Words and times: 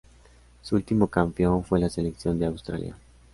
Su 0.63 0.77
último 0.77 1.05
campeón 1.09 1.63
fue 1.63 1.79
la 1.79 1.87
selección 1.91 2.39
de 2.39 2.47
Australia. 2.47 2.97